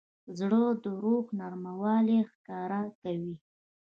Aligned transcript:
زړه 0.37 0.63
د 0.83 0.85
روح 1.03 1.25
نرموالی 1.39 2.19
ښکاره 2.31 2.81
کوي. 3.01 3.35